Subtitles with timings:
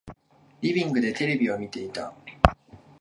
[0.61, 2.11] リビングでテレビを見ていた。